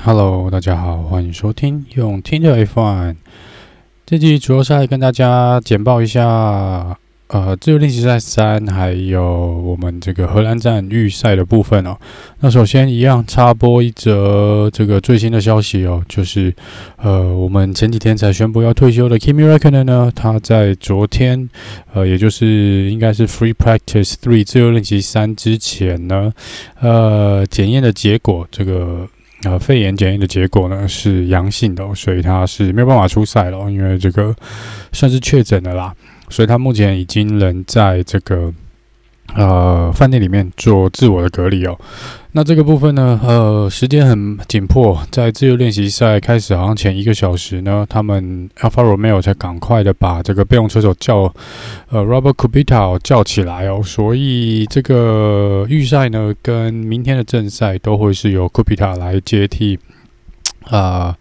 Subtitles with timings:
[0.00, 3.16] Hello，大家好，欢迎收听用听的 F1。
[4.06, 6.96] 这集主要是来跟大家简报一下，
[7.26, 11.98] 呃，自由练习赛三，还有我们这个荷兰站预赛的部分哦。
[12.38, 16.54] 那首先一样插播一则这个最新的消息哦，就是
[16.96, 21.50] 呃，我们前几天才宣布要退休的 Kimi Räikkönen 呢，他在昨天，
[21.92, 26.32] 呃，也就是应该是 Free Practice Three 自由练习三之前呢，
[26.80, 29.08] 呃，检验的结果这个。
[29.44, 34.34] 呃，肺炎检验的结果呢是阳性的，所以他是没有办法出赛了，因为这个
[34.92, 35.94] 算是确诊的啦，
[36.28, 38.52] 所以他目前已经人在这个。
[39.34, 41.78] 呃，饭店里面做自我的隔离哦。
[42.38, 51.34] 那这个部分呢，呃，时间很紧迫，在自由练习赛开始好像前一个小时呢，他们 Alfa Romeo 才赶快的把这个备用车手叫，
[51.88, 53.82] 呃，Robert Kubica 叫起来哦。
[53.82, 59.76] 所以这个预赛呢，跟明天的正赛都会是由 Kubica 来接替，
[60.66, 61.16] 啊、呃。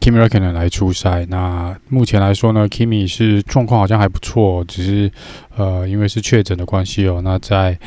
[0.00, 5.12] Kimi Räikkönen 来出赛，那目前来说呢，Kimi 是状况好像还不错，只是
[5.56, 7.20] 呃，因为是确诊的关系哦。
[7.22, 7.78] 那在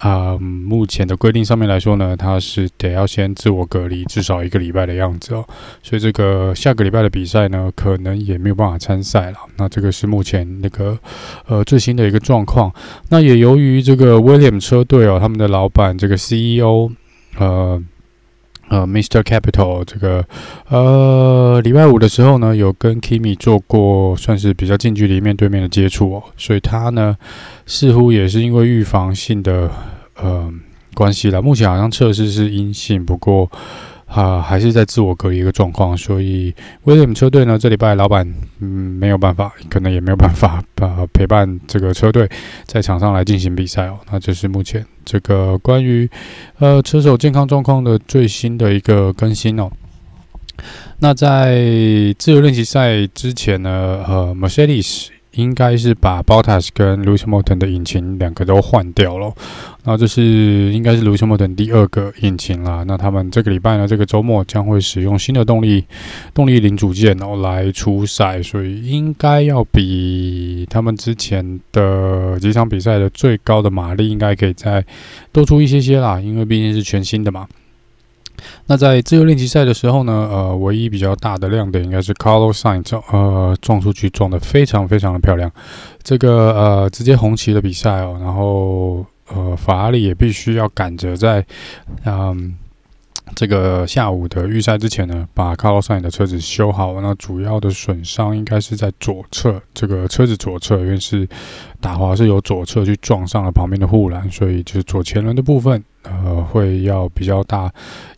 [0.00, 5.46] 啊、目前的规定上面来说呢，他是得要先自我隔离至少一个礼拜的样子哦。
[5.82, 9.36] 所以这个下个礼拜的比赛呢，可能也没有办法参赛了。
[9.56, 10.98] 那这个是目前那个
[11.46, 12.72] 呃最新的一个状况。
[13.10, 16.90] 那也由于这个威廉姆车队哦，他们的老板这个 CEO
[17.38, 17.82] 呃。
[18.70, 19.22] 呃，Mr.
[19.22, 20.24] Capital 这个
[20.68, 27.16] 呃，礼拜五的时候呢，有跟 Kimi 做过算是比较近距离面对面的接触哦，所以他呢
[27.66, 29.70] 似乎也是因为预防性的
[30.16, 30.50] 呃
[30.94, 33.50] 关系了，目前好像测试是阴性，不过。
[34.10, 38.26] 啊，还是在自我隔离一个状况，所以威廉姆车队呢，这礼拜老板
[38.58, 42.28] 嗯没有办法，可能也没有办法呃陪伴这个车队
[42.66, 43.98] 在场上来进行比赛哦。
[44.10, 46.10] 那这是目前这个关于
[46.58, 49.70] 呃车手健康状况的最新的一个更新哦。
[50.98, 51.62] 那在
[52.18, 55.06] 自由练习赛之前呢，呃，Mercedes。
[55.32, 59.32] 应该是把 Bottas 跟 l u c i m o t o n 的引擎两个都换掉了，
[59.84, 62.84] 那这是应该是 l u c i m o t o n 第二个引擎啦。
[62.86, 65.84] 那他们这个礼拜呢，这个周末将会使用新的动力
[66.34, 74.84] 动力零组件哦来出赛，所以应该要比他们之前的几场比赛的最高的马力应该可以再
[75.32, 77.46] 多出一些些啦，因为毕竟是全新的嘛。
[78.66, 85.50] 那在自由练习赛的时候呢，呃，唯一比较大的亮点应该是 Carlos Sainz，呃，撞出去撞得非常非常的漂亮，
[86.02, 91.44] 这个呃直接红旗的比赛哦，然后呃法拉利也必须要赶着在
[92.04, 92.56] 嗯。
[93.36, 97.00] 这个下午的预赛之前呢，把卡洛萨的车子修好。
[97.00, 101.28] 那主要的损伤应该是在左侧，这个车子左侧，因为是
[101.80, 107.70] 打滑是由左侧去撞上了旁边的护栏，所以就是左前轮的部分，呃，会要比较大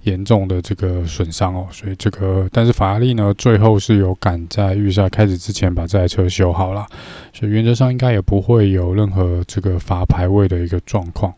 [0.02, 1.66] 严重的这个损伤哦。
[1.70, 6.86] 所以这个，但是法拉利呢，最后是有赶在预赛开始之前把这台车修好了，
[7.32, 11.32] 所以原则上应该也不会有任何这个罚排位的一个状况。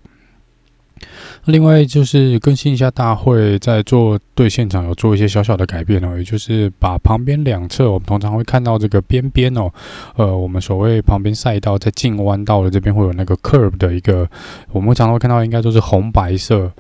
[1.47, 9.71] 另外就是更新一下，大会在做对现场有做一些小小的改变哦，也就是把旁边两侧我们通常会看到这个边边哦，
[10.17, 14.29] 呃，我们所谓旁边赛道在进弯道的这边会有那个 curb 的一个，
[14.73, 16.73] 我们常常会看到应该都是红白色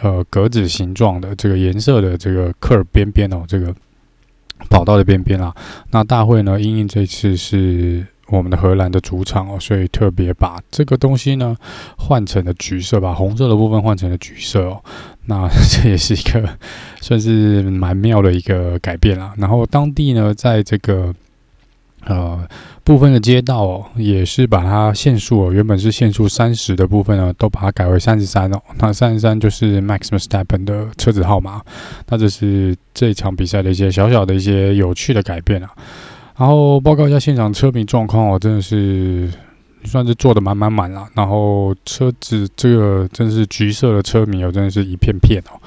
[0.00, 3.74] 呃格子形状的这个颜色的这个 curb 边边哦，这个
[4.68, 5.54] 跑道的边边啦。
[5.90, 8.06] 那大会呢，因应这次是。
[8.30, 11.56] 我们的荷兰的主场哦，所以特别把这个东西呢
[11.98, 14.80] 换成了橘色，把红色的部分换成了橘色哦。
[15.26, 16.48] 那 这也是一个
[17.02, 19.34] 算是蛮妙的一个改变啦。
[19.36, 21.14] 然后当地呢，在这个
[22.04, 22.46] 呃
[22.82, 28.60] 部分的街道哦，也是把它限速哦，原本是限速三十的部分呢，都把它改为三十三哦。
[28.78, 31.60] 那三十三就是 Max Verstappen 的车子号码。
[32.08, 35.70] 那这是这场比赛的一些小小的一些有趣的改变啊。
[36.40, 39.30] 然后报告一下现场车迷状况哦，真的是
[39.84, 41.06] 算是坐得满满满了。
[41.14, 45.60] 然后车子这个真是橘色的车迷哦，真的是一片片哦。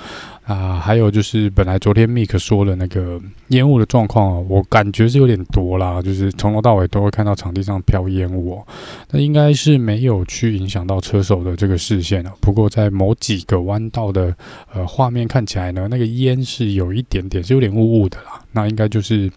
[0.52, 8.68] 啊，还有就是本来昨天 Mick 说的那个烟雾的状况哦，我感觉是有点多啦，就是从头到尾都会看到场地上飘烟雾哦。
[9.12, 12.32] 那应该是没有去影响到车手的这个视线哦。
[12.42, 14.36] 不过在某几个弯道的
[14.74, 18.42] 呃画面看起来呢，那个烟是有一点点是有点雾雾的啦。
[18.54, 19.32] 那应该就是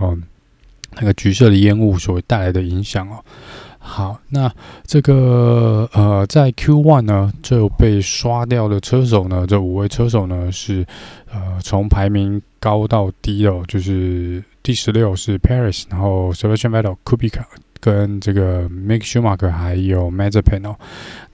[0.00, 0.22] 嗯。
[0.96, 3.22] 那个橘色的烟雾所带来的影响哦，
[3.78, 4.50] 好，那
[4.84, 10.84] 这个呃，在 Q One 呢，就被刷掉的车手呢，这五位车手呢是
[11.30, 17.44] 呃从排名高到低哦，就是第十六是 Paris，然后 Sebastian Vettel、Kubica
[17.86, 20.74] 跟这个 Mick Schumacher 还有 Mazepin 哦。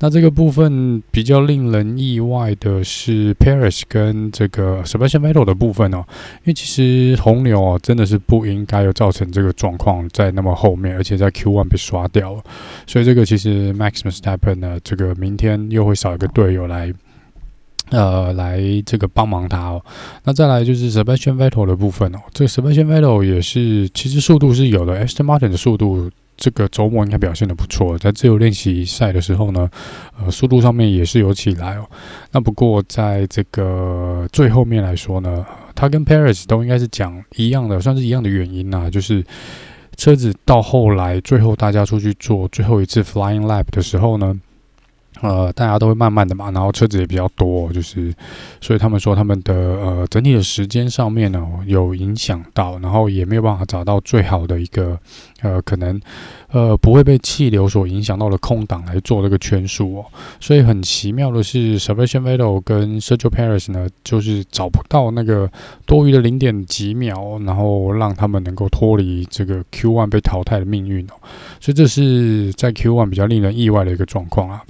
[0.01, 6.05] 那这个部分比较令人意外的是 Perez 跟这个 Sebastian Vettel 的部分哦，
[6.45, 12.43] 因为其实红牛哦真的是不应该有造成这个状况在那么后面，而且在 Q1 被刷掉了，
[12.87, 16.93] 所以这个其实 Max Verstappen 呢，这个明天又会少一个队友来。
[17.91, 19.85] 呃，来这个帮忙他哦。
[20.25, 22.19] 那再来就是 Sebastian Vettel 的部分哦。
[22.33, 25.05] 这个 Sebastian Vettel 也是，其实速度是有的。
[25.05, 27.99] Aston Martin 的速度，这个周末应该表现得不错。
[27.99, 29.69] 在自由练习赛的时候呢，
[30.19, 31.85] 呃，速度上面也是有起来哦。
[32.31, 35.45] 那不过在这个最后面来说呢，
[35.75, 39.23] 他跟 Perez 都应该是讲一样的，算是一样的原因呐，就是
[39.97, 44.41] 车子到后来最后大家出去做最后一次 Flying Lap 的时候呢。
[45.23, 48.13] 呃，大家都会慢慢的嘛，然后车子也比较多，就是，
[48.61, 54.99] 所以他们说他们的呃整体的时间上面呢有影响到，然后也没有办法找到最好的一个
[55.41, 56.01] 呃可能
[56.51, 60.05] 呃不会被气流所影响到的空档来做这个圈数哦，
[60.41, 65.49] 所以很奇妙的是，Sebastian Vettel 跟 Sergio Perez 呢，就是找不到那个
[65.87, 71.15] 多余的零点几秒，然后让他们能够脱离这个 Q1 被淘汰的命运哦，
[71.61, 74.61] 所以这是在 Q1 比较令人意外的一个状况啊。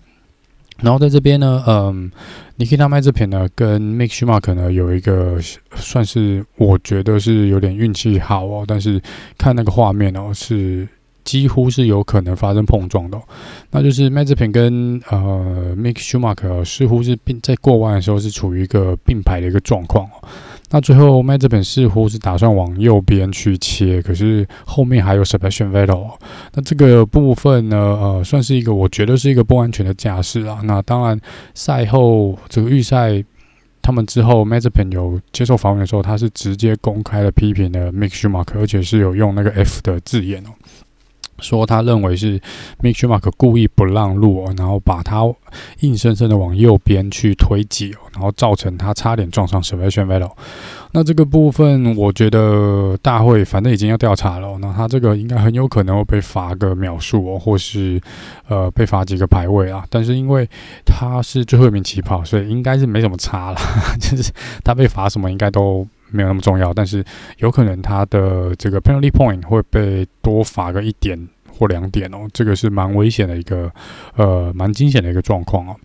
[0.82, 2.11] 然后在这边呢，嗯
[2.58, 5.38] ，Nikita Mazepin 呢跟 Mike Schumacher 呢有一个
[5.76, 9.00] 算是我觉得是有点运气好哦，但是
[9.38, 10.87] 看那个画面哦，是
[11.25, 13.23] 几乎是有可能发生碰撞的哦。
[13.70, 20.29] 那就是 Mazepin 跟呃 Mike Schumacher 似乎是并在过弯的时候是处于一个并排的一个状况哦。
[20.73, 26.13] 那最后，Mazepin 似乎是打算往右边去切，可是后面还有 Sebastian Vettel。
[26.55, 30.61] 那这个部分呢，呃，算是一个我觉得是一个不安全的驾驶啊。
[30.65, 31.21] 那当然，
[31.55, 33.23] 赛后这个预赛，
[33.83, 40.51] 他们之后 Mazepin 有接受访问的时候，他是直接公开了批评的 Mick Schumacher，而且是有用那个 F 的字眼哦。
[41.43, 42.41] 说他认为是
[42.81, 45.23] Mick Schumacher 故意不让路，然后把他
[45.81, 50.31] 硬生生的往右边去推挤，然后造成他差点撞上 Sebastian Vettel。
[50.93, 58.00] 那这个部分，我觉得大会反正已经要调查了，那他这个应该很有可能会被罚个秒数哦，或是
[58.49, 59.85] 呃被罚几个排位啊。
[59.91, 60.49] 但是因为
[60.85, 63.59] 他是最后一名起跑，所以应该是没什么差了，
[63.99, 64.31] 就是
[64.62, 65.87] 他被罚什么应该都。
[66.12, 67.05] 没有那么重要，但是
[67.38, 73.70] 有可能他的这个 penalty point 会被多罚个一点或两点哦，这个是蛮危险的一个，
[74.17, 75.76] 呃，蛮惊险的一个状况哦。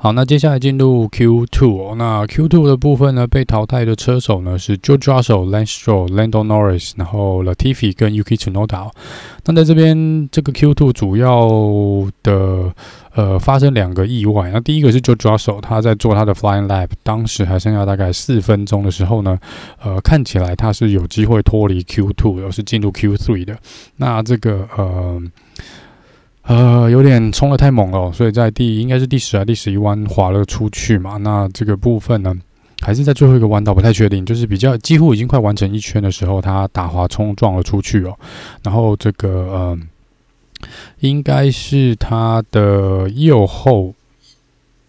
[0.00, 1.94] 好，那接下来进入 Q2 哦。
[1.98, 8.88] 那 Q Two 的部分呢，被淘汰的车手呢是 George Russell、Lance Stroll、Lando Norris，然后 Latifi 跟 Yuki Tsunoda。
[9.46, 11.48] 那在这边这个 Q Two 主要
[12.22, 12.72] 的
[13.12, 14.50] 呃发生两个意外。
[14.52, 19.36] 那第一个是 George Russell，他在做他的 Flying Lap，当时还剩下大概四分钟的时候呢，
[19.82, 23.58] 呃，看起来他是有机会脱离 Q2，而是进入 Q Three 的。
[23.96, 25.20] 那这个呃。
[26.48, 31.18] 呃，有点冲得太猛了，所以在第应该是第十啊第十一弯滑了出去嘛。
[31.18, 32.34] 那这个部分呢，
[32.80, 38.18] 还是在最后一个弯道不太确定，就是比较几乎已经快完成一圈的时候，他打滑冲撞了出去哦。
[38.62, 39.78] 然后这个呃，
[41.00, 43.94] 应该是他的右后。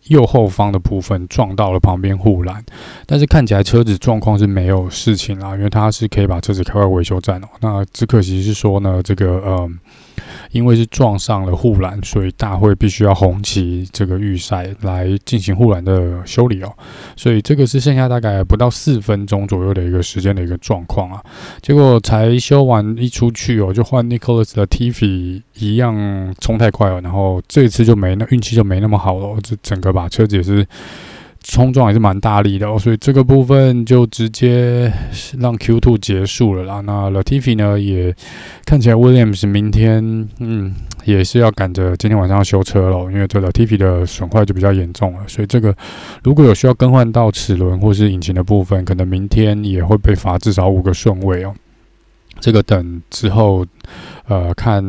[0.07, 2.65] 右后方的部分撞到了旁边护栏，
[3.05, 7.47] 但是看起来车子状况是没有事情啦，因为他是可以把车子开到维修站哦。
[7.59, 9.69] 那只可惜是说呢，这个呃，
[10.51, 16.73] 因为是撞上了护栏，所以大会必须要红旗这个预赛来进行护栏的修理哦。
[17.15, 21.23] 所以这个是剩下大概不到四分钟左右的一个时间的一个状况啊。
[21.61, 30.65] 结果才修完一出去哦，就换 Nicholas 的 TV 一样冲太快了，然后这一次就没那运气就没那么好了，这整个把车子也是
[31.41, 34.91] 冲撞，也是蛮大力的哦，所以这个部分就直接
[35.39, 36.81] 让 Q2 结束了啦。
[36.81, 38.13] 那 Latifi 呢，也
[38.65, 45.75] 看起来 Williams 明天嗯也是要赶着今天晚上要修车了，因为这 Latifi 的损坏就比较严重了，所以这个
[46.23, 51.53] 如果有需要更换到齿轮或是引擎的部分，可能明天也会被罚至少五个顺位哦。
[52.39, 53.65] 这个等之后
[54.27, 54.83] 呃看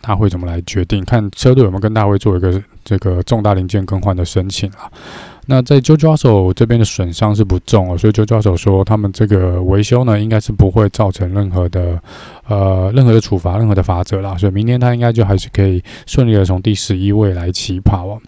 [0.00, 2.62] 大会怎么来决定，看车队有没有跟大会做一个。
[2.88, 4.86] 这个重大零件更换的申请啊，
[5.46, 12.00] 那在 Jojo 手这边的损伤是不重哦，所以 Jojo 手说他们这个维修呢，应该是不会造成任何的
[12.48, 18.20] 呃任何的处罚、任何的罚则啦，所以明天他应该就还是可以顺利的从第十一位来起跑哦。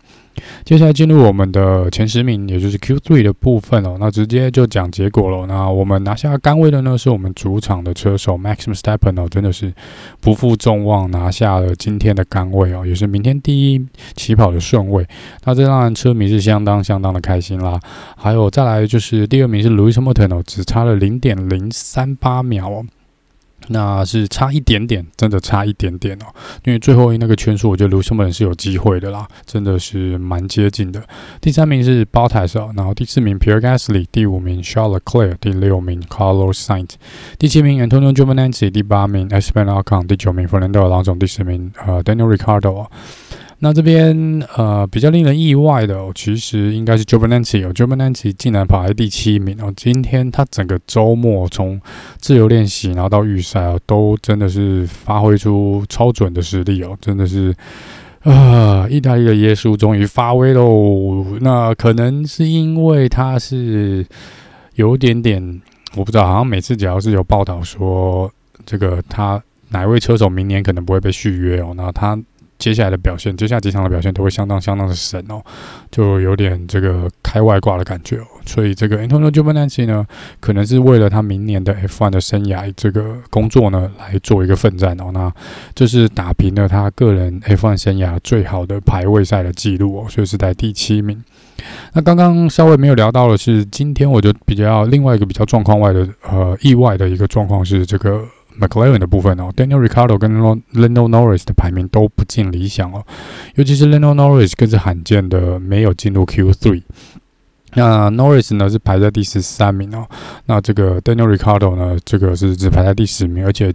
[0.64, 3.96] 接下来进入我们的前十名，也就是 Q3 的部分哦。
[3.98, 5.46] 那直接就讲结果了。
[5.46, 9.72] 那我们拿下杆位的呢，是我们主场的车手 Max i m s t e p a n 哦，真的是
[10.20, 15.06] 不负众望，拿下了今天的杆位哦，也是明天第一起跑的顺位。
[15.44, 17.80] 那这让车迷是相当相当的开心啦。
[18.16, 22.84] 还有再来就是第二名是 Louis Hamilton 哦，只差了零点零三八秒哦。
[23.68, 26.26] 那是差一点点，真的差一点点哦。
[26.64, 31.02] 因为最后那个圈数，我觉得卢森伯恩是有机会的啦，真的是蛮接近的。
[31.40, 36.90] 第三名是 Bottas，然后第四名 Pierre Gasly，第五名 Charles Leclerc，第六名 Carlos Sainz，
[37.38, 42.86] 第七名 Antonio Giovinazzi，第八名 Esteban Ocon，第九名 Fernando Alonso，第十名呃 Daniel Ricciardo。
[43.60, 49.72] 那这边呃比较令人意外的哦，其实应该是 Giovinazzi 哦，Giovinazzi 竟然跑在第七名哦。
[49.76, 51.80] 今天他整个周末从
[52.18, 57.52] 自由练习然后到预赛哦，都真的是发挥出超准的实力哦，真的是
[58.22, 61.24] 啊，意大利的耶稣终于发威喽。
[61.40, 64.06] 那可能是因为他是
[64.76, 65.60] 有点点，
[65.96, 68.30] 我不知道，好像每次只要是有报道说
[68.64, 72.16] 这个他哪位车手明年可能不会被续约哦，那他。
[72.58, 75.40] 接下来的表现，接下来几场的表现都会相当相当的神哦，
[75.92, 78.26] 就有点这个开外挂的感觉哦。
[78.44, 80.04] 所以这个 Antonio Giovinazzi 呢，
[80.40, 85.10] 可能是为了他明年的 F1 的生涯这个工作呢来做一个奋战哦。
[85.12, 85.32] 那
[85.74, 91.22] 这是打平了他个人 F1 生涯最好的排位赛的记录哦，所以是在第七名。
[91.92, 98.24] 那刚刚稍微没有聊到的是，今天我就比较另外一个比较状况外的呃意外的一个状况是这个。
[98.60, 103.04] McLaren 的部分哦，Daniel r i c a r d o 跟 Lando Norris 的排名都不尽理想哦，
[103.54, 106.82] 尤其是 Lando Norris 更是罕见的没有进入 Q3。
[107.74, 110.08] 那 Norris 呢是排在第十三名哦，
[110.46, 113.72] 那这个 Daniel r i c a r d o 呢，这个是只排在第十名，而且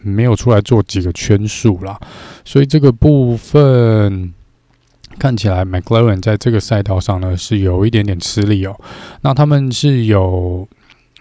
[0.00, 2.00] 没有出来做几个圈数啦，
[2.44, 4.32] 所以这个部分
[5.18, 8.76] 看起来 McLaren 在这个赛道上呢是有一点点吃力哦。
[9.20, 10.66] 那他们是有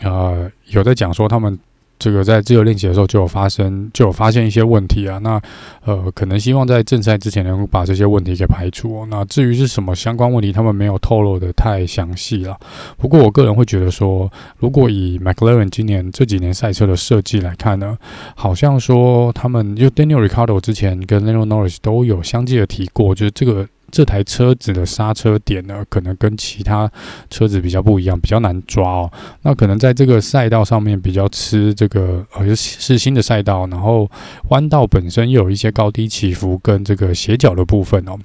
[0.01, 1.60] 呃有在讲说他们。
[1.98, 5.18] 这个在自由练习的时候就有发生，就有发现一些问题啊。
[5.20, 5.42] 那
[5.84, 9.06] 呃，可能希望在正赛之前能够把这些问题给排除。
[9.10, 12.58] 那至于是什么相关问题，他们没有透露得太详细了。
[12.98, 17.98] 不过我个人会觉得说，如果以 McLaren 今年这几年赛车的设计来看呢，
[18.36, 23.68] 好像说他们就 Daniel Ricciardo 之前跟 Lando Norris 都有相继的提过，就是这个。
[23.96, 26.92] 这台车子的刹车点呢，可能跟其他
[27.30, 29.12] 车子比较不一样，比较难抓哦。
[29.44, 34.12] 那可能在这个赛道上面比较吃这个，呃，是新的赛道，然后
[34.50, 38.20] 弯道本身又有一些高低起伏跟这个斜角的部分哦，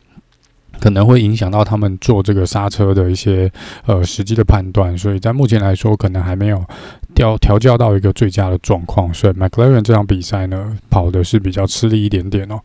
[0.80, 3.48] 可能会影响到他们做这个刹车的一些
[3.86, 4.98] 呃实际的判断。
[4.98, 6.60] 所以在目前来说，可能还没有
[7.14, 9.14] 调调教到一个最佳的状况。
[9.14, 12.60] 所以 McLaren 这场比赛呢，跑的是比较吃力一点点哦。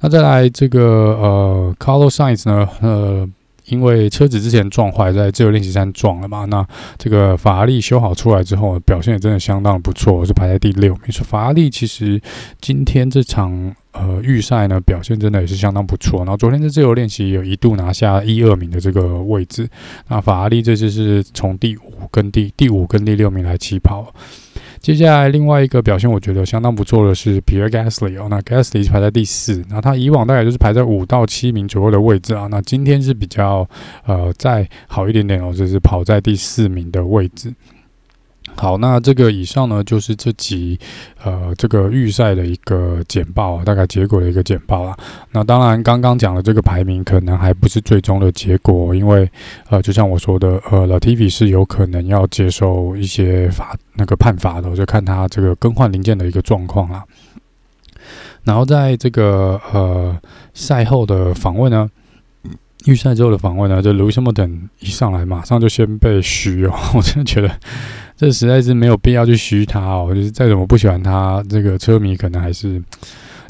[0.00, 0.80] 那再来这个
[1.20, 3.28] 呃，Carlos Sainz 呢，呃，
[3.66, 6.44] 因为车子之前撞坏，在自由练习站撞了嘛。
[6.44, 6.64] 那
[6.96, 11.10] 这个法拉利修好出来之后，表现也真的相当不错，是排在第六名。
[11.10, 12.20] 说法拉利其实
[12.60, 16.20] 今天这场呃预赛呢，表现真的也是相当不错。
[16.20, 19.68] 然后昨天在自由练习有一度拿下一二名的这个位置。
[20.06, 24.14] 那法拉利这次是从第五跟第第五跟第六名来起跑。
[24.80, 33.68] 接下来另外一个表现，我觉得相当不错的是 Pierre Gasly 哦，那 Gasly 是排在第四，那他以往大概就是排在五到七名左右的位置啊，那今天是比较
[34.06, 37.52] 呃再好一点点哦，就是跑在第四名的位置。
[38.60, 40.76] 好，那这个以上呢，就是这集
[41.22, 44.96] 呃这个预赛的一个简报，大概结果的一个简报啦。
[45.30, 49.30] 那当然，刚刚讲的这个排名可能还不是最终的结果，因为
[49.68, 57.04] 呃，就像我说的，呃，Latifi 是有可能要接受一些罚那个判罚的，我就看他这个更换零件的一个状况啦。
[58.42, 60.18] 然后在这个呃
[60.52, 61.88] 赛后的访问呢，
[62.86, 67.48] 预赛之后的访问呢，就 Lewis Hamilton 一上来马上就先被嘘哦，我真的觉得。
[68.18, 72.82] 这实在是没有必要去虚他哦，就是再怎么不喜欢他，这个车迷可能还是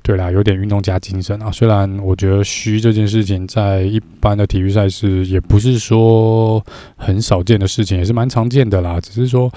[0.02, 1.50] 对啦，有点运动家精神啊。
[1.50, 6.62] 虽然我觉得虚这件事情在一般的体育赛事也不是说
[6.96, 9.00] 很少见的事情，也是蛮常见的啦。
[9.00, 9.50] 只是说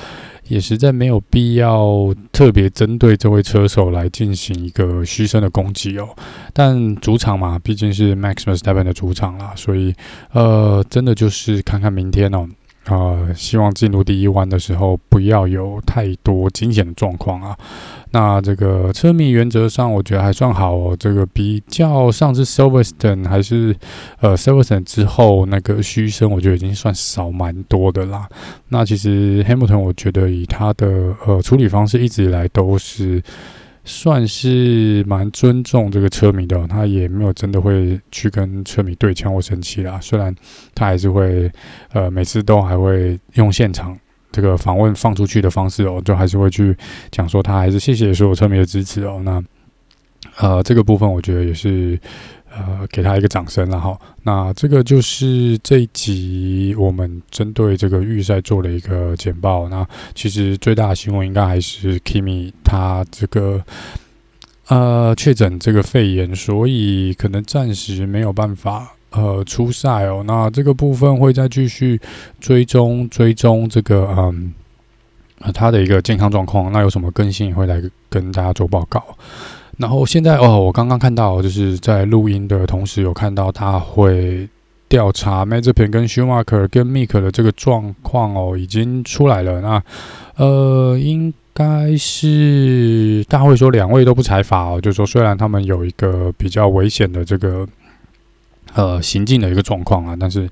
[0.48, 6.08] 也实在没有必要特别针对这位车手来进行一个虚声的攻击哦。
[6.54, 9.94] 但主场嘛，毕竟是 Max Verstappen 的主场啦，所以
[10.32, 12.48] 呃，真的就是看看明天哦。
[12.86, 17.58] 呃，希望进入第一弯的时候不要有太多惊险的状况啊。
[18.12, 23.76] 那这个车迷原则上我觉得还算好哦，这个比较上次 Silverstone 还是
[24.20, 28.28] 呃 Silverstone 之后那个嘘声，我觉得已经算少蛮多的啦。
[28.70, 33.22] 那其实 Hamilton 我觉得以他的呃处理方式一直以来都是。
[33.84, 40.00] 算是蛮尊重这个车迷的，他也没有真的会去跟车迷对枪或生气啦。
[40.00, 40.34] 虽然
[40.76, 41.52] 他还是会，
[41.92, 43.98] 呃，每次都还会用现场
[44.32, 46.76] 这个访问放出去的方式哦，就还是会去
[47.10, 49.20] 讲说他还是谢谢所有车迷的支持哦。
[49.26, 49.44] 那，
[50.38, 52.00] 呃，这个部分我觉得也是，
[52.54, 53.98] 呃，给他一个掌声了哈。
[54.24, 59.70] 那这个就是这一集我们针对这个预赛做了一个简报。
[59.70, 63.64] 那其实最大的新闻应该还是 Kimi 他这个
[64.68, 70.24] 呃确诊这个肺炎，所以可能暂时没有办法呃出赛哦。
[70.28, 72.00] 那这个部分会再继续
[72.40, 74.54] 追踪追踪这个嗯
[75.54, 76.72] 他的一个健康状况。
[76.72, 79.04] 那有什么更新也会来跟大家做报告。
[79.82, 84.48] 然后现在哦，我刚刚看到，就是在录音的同时有看到他会
[84.88, 89.60] 调查 Mazepin 跟 Schumacher 跟 Mick 的这个状况哦，已经出来了。
[89.60, 89.84] 那
[90.36, 97.68] 呃，应该是大会说两位都不裁罚哦，就说虽然他们有一个比较危险的这个
[98.76, 100.48] 呃行进的一个状况啊，但是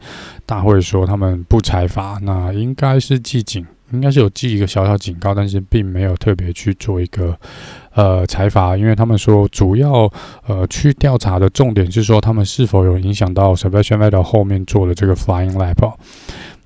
[0.47, 3.63] 大会说他们不裁罚，那应该是记警。
[3.91, 7.35] 应该是有记一个小小警告，但是并没有特别去做一个
[7.99, 10.09] 呃裁罚，因为他们说主要
[10.47, 15.93] 呃去调查的重点是说他们是否有影响到 Sebastian Vettel 后面做的这个 Flying Lap。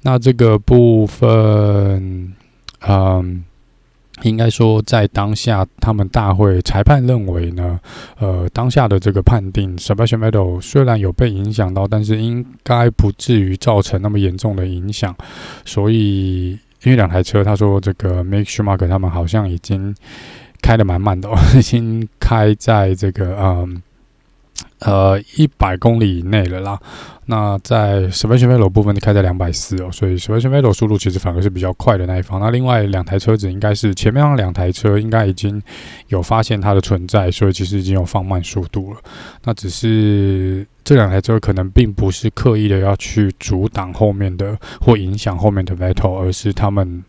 [0.04, 2.34] 那这个部分，
[2.88, 3.44] 嗯，
[4.22, 7.80] 应该说在当下他们大会裁判认为呢，
[8.20, 15.16] 呃，当下的这个判定 Sebastian Vettel 虽然有被影响到，但是应该不至于造成那么严重的影响，
[15.66, 16.60] 所以。
[16.86, 19.96] 因为两台车，他说这个 Make Schumacher 他们好像已经
[20.64, 23.82] 开的蛮慢的哦，已经开在这个 嗯
[24.80, 26.80] 呃一百公里以内了啦。
[27.26, 32.38] 那在 Sebastian Velo 部分开在两百四哦，所以 Sebastian Velo 速度其实反而是比较快的那一方。
[32.38, 35.62] 那另外两台车子应该是前面两台车应该已经
[36.10, 39.00] 有发现它的存在，所以其实已经有放慢速度了。
[39.46, 47.02] 那只是这两台车可能并不是刻意的要去阻挡后面的或影响后面的 Vettel，而是他们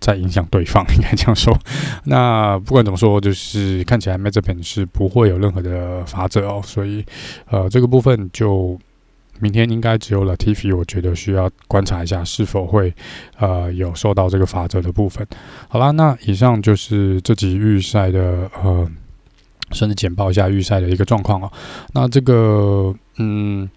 [0.00, 1.56] 在影响对方， 应该这样说。
[2.04, 7.04] 那不管怎么说，就是看起来 Mazepin 是不会有任何的法则哦，所以
[7.50, 8.78] 呃这个部分就。
[9.40, 12.94] 明天应该只有 Latifi，我觉得需要观察一下是否会
[13.38, 15.26] 呃有受到这个法则的部分。
[15.66, 18.88] 好啦，那以上就是这集预赛的呃，
[19.72, 21.50] 甚至简报一下预赛的一个状况哦。
[21.92, 23.68] 那这个嗯，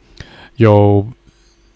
[0.57, 1.07] 有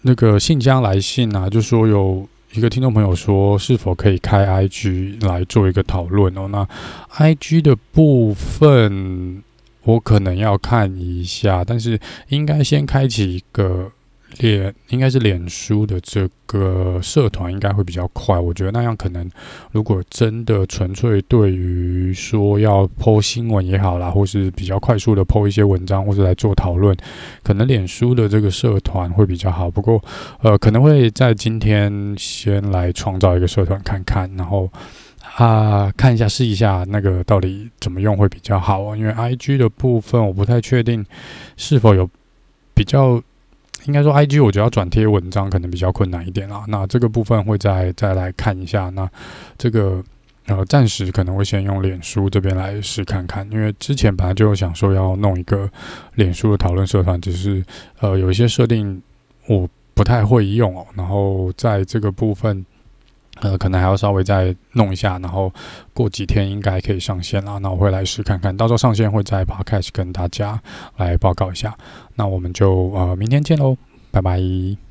[0.02, 6.48] 那个信箱来信啊，就说有一个听众朋友说，是否可以开 IG 来做一个讨论哦？
[6.48, 6.68] 那
[7.16, 9.42] IG 的部分。
[9.82, 13.90] 我可能要看一下，但是应该先开启一个
[14.38, 18.38] 脸，应该是脸书的这个社团，应该会比较快。
[18.38, 19.28] 我觉得那样可能，
[19.72, 26.96] 如果真的纯粹对于说要 po 新闻也好啦，或是比较快速的 po 一些文章，或者来做讨论，
[27.42, 29.70] 可能脸书的这个社团会比较好。
[29.70, 30.02] 不过，
[30.42, 34.70] 呃，可能会在今天先来创造一个社团看看，然后。
[35.36, 38.96] 啊，看一下试一下那个到底怎么用会比较好啊？
[38.96, 41.06] 因为 IG 的部分我不太确定
[41.56, 42.06] 是否有
[42.74, 43.22] 比较，
[43.84, 46.64] 应该说 IG 我觉得要转贴文章可能比较困难一点啦。
[46.68, 48.88] 那这个部分会再再来看一下。
[48.90, 49.08] 那
[49.56, 50.02] 这个
[50.46, 55.70] 呃，暂时可能会先用脸书这边来试看看，因为之前本来就有想说要弄一个
[56.14, 57.64] 脸书的讨论社团，只是
[58.00, 59.00] 呃有一些设定
[59.46, 60.86] 我不太会用哦。
[60.94, 62.64] 然后在这个部分。
[63.40, 65.52] 呃，可能还要稍微再弄一下，然后
[65.92, 67.58] 过几天应该可以上线啦。
[67.58, 70.60] 那我会来试看看，到时候上线会在 Podcast 跟大家
[70.96, 71.76] 来报告一下。
[72.14, 73.76] 那我们就呃明天见喽，
[74.10, 74.89] 拜拜。